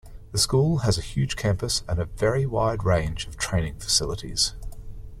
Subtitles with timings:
[0.31, 4.55] The school has a huge campus and a very wide range of training facilities.